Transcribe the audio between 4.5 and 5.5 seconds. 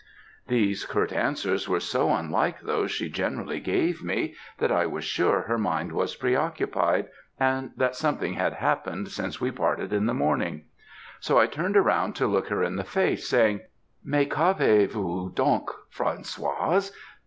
that I was sure